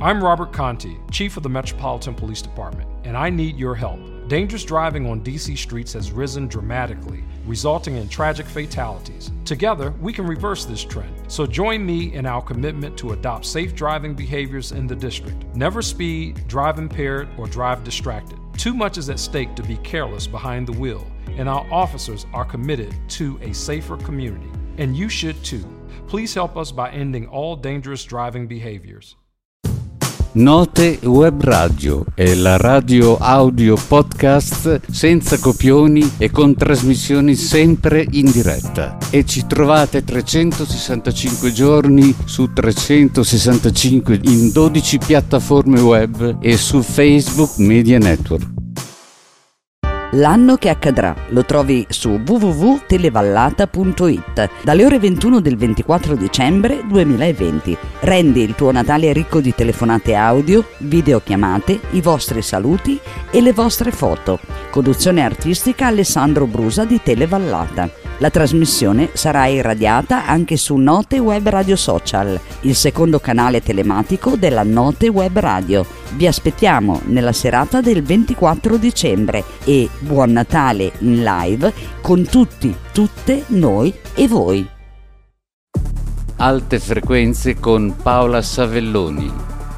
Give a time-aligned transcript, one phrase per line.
[0.00, 4.00] I'm Robert Conti, Chief of the Metropolitan Police Department, and I need your help.
[4.28, 9.30] Dangerous driving on DC streets has risen dramatically, resulting in tragic fatalities.
[9.44, 11.14] Together, we can reverse this trend.
[11.28, 15.44] So join me in our commitment to adopt safe driving behaviors in the district.
[15.54, 18.38] Never speed, drive impaired, or drive distracted.
[18.58, 21.06] Too much is at stake to be careless behind the wheel,
[21.36, 24.50] and our officers are committed to a safer community.
[24.76, 25.64] And you should too.
[26.08, 29.14] Please help us by ending all dangerous driving behaviors.
[30.36, 38.28] Note Web Radio è la radio audio podcast senza copioni e con trasmissioni sempre in
[38.32, 38.98] diretta.
[39.10, 47.98] E ci trovate 365 giorni su 365 in 12 piattaforme web e su Facebook Media
[47.98, 48.53] Network.
[50.14, 57.76] L'anno che accadrà lo trovi su www.televallata.it dalle ore 21 del 24 dicembre 2020.
[58.00, 62.96] Rendi il tuo Natale ricco di telefonate audio, videochiamate, i vostri saluti
[63.30, 64.38] e le vostre foto.
[64.70, 68.03] Conduzione artistica Alessandro Brusa di Televallata.
[68.18, 74.62] La trasmissione sarà irradiata anche su Note Web Radio Social, il secondo canale telematico della
[74.62, 75.84] Note Web Radio.
[76.14, 83.44] Vi aspettiamo nella serata del 24 dicembre e buon Natale in live con tutti, tutte
[83.48, 84.68] noi e voi.
[86.36, 89.32] Alte frequenze con Paola Savelloni,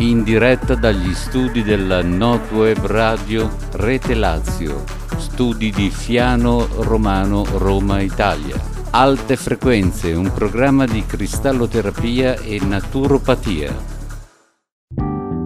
[0.00, 4.82] in diretta dagli studi della Notweb Radio Rete Lazio
[5.18, 8.56] studi di Fiano Romano Roma Italia.
[8.90, 13.98] Alte frequenze, un programma di cristalloterapia e naturopatia.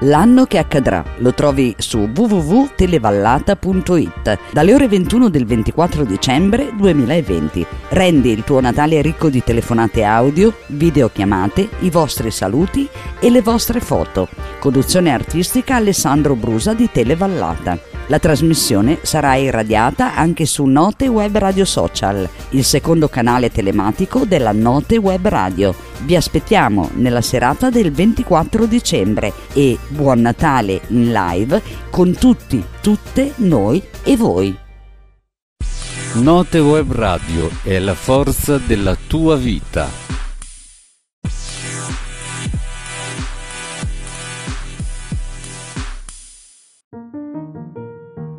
[0.00, 7.64] L'anno che accadrà lo trovi su www.televallata.it dalle ore 21 del 24 dicembre 2020.
[7.90, 12.86] Rendi il tuo Natale ricco di telefonate audio, videochiamate, i vostri saluti
[13.20, 14.28] e le vostre foto.
[14.58, 17.93] Conduzione artistica Alessandro Brusa di Televallata.
[18.08, 24.52] La trasmissione sarà irradiata anche su Note Web Radio Social, il secondo canale telematico della
[24.52, 25.74] Note Web Radio.
[26.02, 33.32] Vi aspettiamo nella serata del 24 dicembre e buon Natale in live con tutti, tutte
[33.36, 34.54] noi e voi.
[36.16, 39.88] Note Web Radio è la forza della tua vita.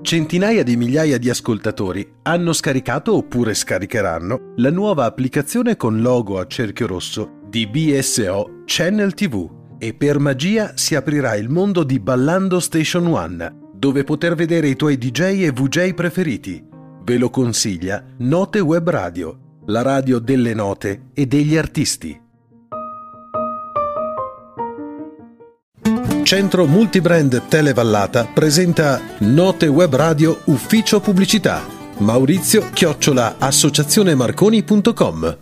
[0.06, 6.46] Centinaia di migliaia di ascoltatori hanno scaricato oppure scaricheranno la nuova applicazione con logo a
[6.46, 9.50] cerchio rosso di BSO Channel TV
[9.80, 14.76] e per magia si aprirà il mondo di Ballando Station One, dove poter vedere i
[14.76, 16.64] tuoi DJ e VJ preferiti.
[17.02, 22.25] Ve lo consiglia Note Web Radio, la radio delle note e degli artisti.
[26.26, 31.62] Centro Multibrand Televallata presenta Note Web Radio Ufficio Pubblicità.
[32.00, 35.38] Maurizio Chiocciola associazionemarconi.com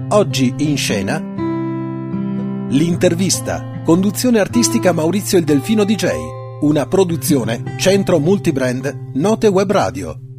[0.09, 1.23] Oggi in scena
[2.71, 6.09] L'intervista, conduzione artistica Maurizio il Delfino DJ,
[6.63, 10.30] una produzione Centro Multibrand Note Web Radio.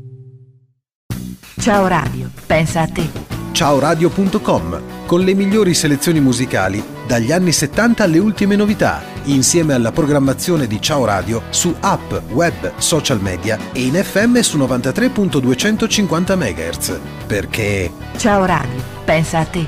[1.62, 3.08] Ciao Radio, pensa a te.
[3.52, 10.66] Ciaoradio.com con le migliori selezioni musicali dagli anni 70 alle ultime novità, insieme alla programmazione
[10.66, 17.00] di Ciao Radio su app, web, social media e in FM su 93.250 MHz.
[17.28, 19.64] Perché Ciao Radio, pensa a te.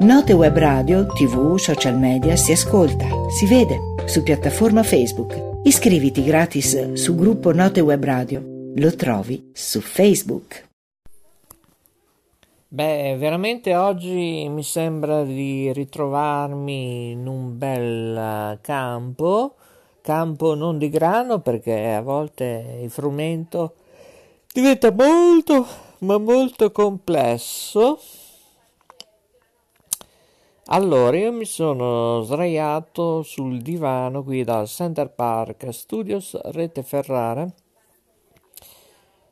[0.00, 5.60] Note Web Radio, TV, social media si ascolta, si vede su piattaforma Facebook.
[5.62, 10.64] Iscriviti gratis su gruppo Note Web Radio lo trovi su Facebook.
[12.68, 19.54] Beh, veramente oggi mi sembra di ritrovarmi in un bel campo,
[20.02, 23.76] campo non di grano perché a volte il frumento
[24.52, 25.66] diventa molto,
[26.00, 27.98] ma molto complesso.
[30.66, 37.50] Allora, io mi sono sdraiato sul divano qui dal Center Park Studios Rete Ferrara.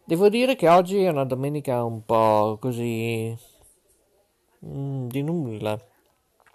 [0.07, 3.35] Devo dire che oggi è una domenica un po' così
[4.67, 5.81] mm, di nulla,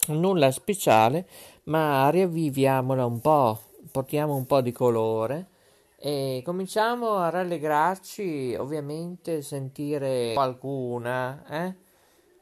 [0.09, 1.27] nulla speciale,
[1.63, 3.59] ma riavviviamola un po',
[3.91, 5.47] portiamo un po' di colore
[5.95, 11.75] e cominciamo a rallegrarci, ovviamente sentire qualcuna, eh?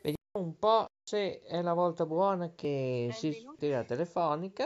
[0.01, 4.65] Vediamo un po' se è la volta buona che si tira telefonica.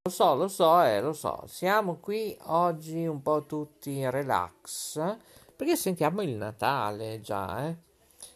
[0.00, 1.42] Lo so, lo so, eh, lo so.
[1.46, 7.76] Siamo qui oggi un po' tutti in relax perché sentiamo il Natale già, eh.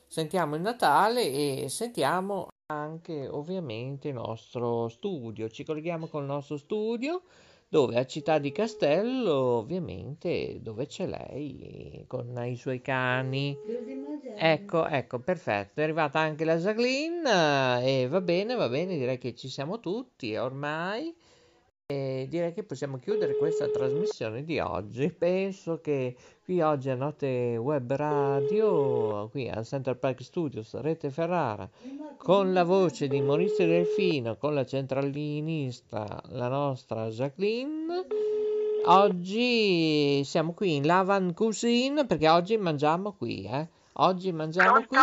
[0.08, 5.48] Sentiamo il Natale e sentiamo anche ovviamente il nostro studio.
[5.48, 7.22] Ci colleghiamo col nostro studio
[7.68, 13.56] dove a Città di Castello, ovviamente, dove c'è lei con i suoi cani.
[14.36, 15.80] Ecco, ecco, perfetto.
[15.80, 20.34] È arrivata anche la Jacqueline e va bene, va bene, direi che ci siamo tutti
[20.34, 21.14] ormai.
[21.92, 25.12] E direi che possiamo chiudere questa trasmissione di oggi.
[25.12, 31.68] Penso che qui oggi a Notte Web Radio, qui al Central Park Studios, Rete Ferrara,
[32.16, 38.06] con la voce di Maurizio Delfino, con la centralinista, la nostra Jacqueline.
[38.86, 43.68] Oggi siamo qui in Lavan Cuisine perché oggi mangiamo qui, eh.
[43.96, 44.96] Oggi mangiamo qui.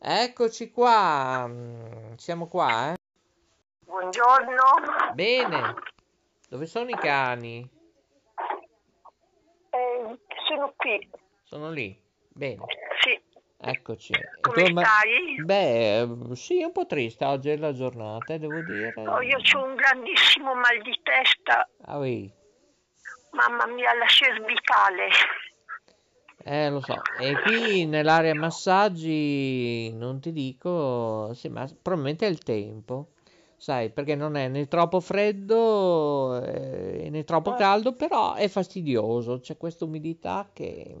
[0.00, 1.48] Eccoci qua.
[2.16, 2.96] Siamo qua, eh.
[3.84, 5.12] Buongiorno.
[5.14, 5.74] Bene.
[6.52, 7.66] Dove sono i cani?
[9.70, 11.08] Eh, sono qui.
[11.44, 11.98] Sono lì.
[12.28, 12.60] Bene.
[13.00, 13.18] Sì.
[13.56, 14.12] Eccoci.
[14.42, 15.42] Come ma- stai?
[15.42, 18.92] Beh, sì, un po' triste oggi è la giornata, devo dire.
[18.96, 21.66] Oh, io ho un grandissimo mal di testa.
[21.86, 22.30] Ah, oui.
[23.30, 25.08] Mamma mia, la cervicale.
[26.44, 27.00] Eh, lo so.
[27.18, 33.11] E qui nell'area massaggi non ti dico, sì, ma probabilmente è il tempo.
[33.62, 39.38] Sai, perché non è né troppo freddo eh, né troppo caldo, però è fastidioso.
[39.38, 40.96] C'è questa umidità che...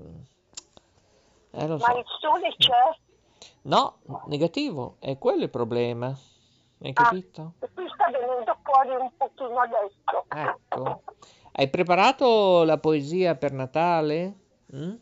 [1.50, 1.98] Eh, lo Ma so.
[1.98, 3.50] il sole c'è?
[3.62, 6.06] No, negativo, è quello il problema.
[6.06, 7.54] Hai Ah, capito?
[7.74, 10.24] qui sta venendo fuori un pochino adesso.
[10.28, 11.02] Ecco.
[11.50, 14.34] Hai preparato la poesia per Natale?
[14.72, 14.94] Mm?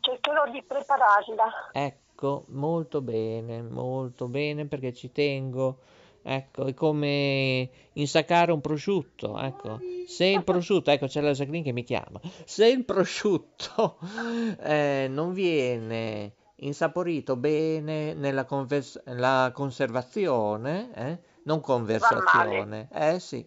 [0.00, 1.70] Cercherò di prepararla.
[1.72, 5.80] Ecco, molto bene, molto bene perché ci tengo.
[6.26, 9.38] Ecco, è come insaccare un prosciutto.
[9.38, 12.18] Ecco, se il prosciutto, ecco, c'è la Jacqueline che mi chiama.
[12.44, 13.98] Se il prosciutto
[14.60, 19.02] eh, non viene insaporito bene nella convers-
[19.52, 23.46] conservazione, eh, non conversazione, eh sì,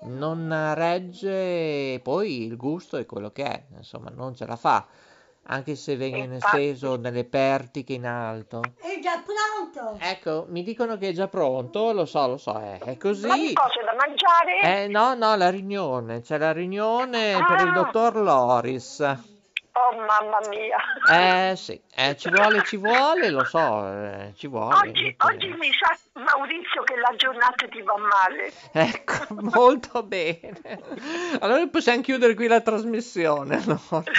[0.00, 4.86] non regge, poi il gusto è quello che è, insomma, non ce la fa,
[5.44, 6.56] anche se viene Infatti.
[6.56, 8.60] steso nelle pertiche in alto.
[8.80, 9.96] È già pronto!
[10.00, 13.28] Ecco, mi dicono che è già pronto, lo so, lo so, è, è Ma così.
[13.28, 14.82] di cose da mangiare?
[14.84, 17.72] Eh, no, no, la riunione, c'è la riunione per il Ah.
[17.72, 19.00] dottor Loris.
[19.72, 20.76] Oh, mamma mia.
[21.50, 24.74] Eh sì, eh, ci vuole, ci vuole, lo so, eh, ci vuole.
[24.88, 28.52] Oggi, oggi mi sa, Maurizio, che la giornata ti va male.
[28.72, 29.26] Ecco,
[29.56, 30.60] molto bene.
[31.40, 33.56] Allora possiamo chiudere qui la trasmissione.
[33.56, 34.02] allora.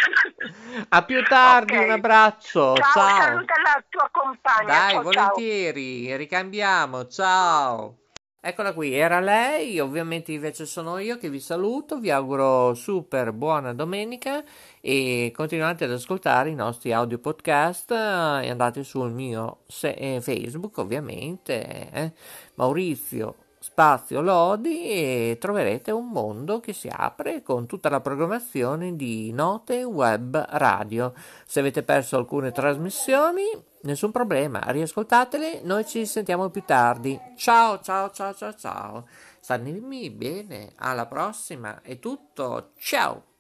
[0.90, 1.84] A più tardi, Ok.
[1.84, 3.22] un abbraccio, Ciao, ciao.
[3.22, 4.66] saluta la tua compagna.
[4.68, 5.30] Dai, ciao, ciao.
[5.34, 7.96] volentieri, ricambiamo, ciao.
[8.44, 13.72] Eccola qui, era lei, ovviamente invece sono io che vi saluto, vi auguro super buona
[13.72, 14.44] domenica
[14.82, 20.22] e continuate ad ascoltare i nostri audio podcast eh, e andate sul mio se- eh,
[20.22, 22.14] Facebook ovviamente, eh,
[22.56, 29.32] Maurizio Spazio Lodi e troverete un mondo che si apre con tutta la programmazione di
[29.32, 31.14] Note Web Radio.
[31.46, 33.44] Se avete perso alcune trasmissioni,
[33.82, 37.20] nessun problema, riascoltatele, noi ci sentiamo più tardi.
[37.36, 39.08] Ciao, ciao, ciao, ciao, ciao.
[39.40, 43.31] Statemi bene, alla prossima, è tutto, ciao.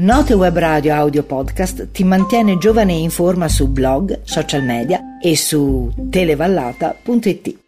[0.00, 5.18] Note Web Radio Audio Podcast ti mantiene giovane e in forma su blog, social media
[5.20, 7.67] e su televallata.it.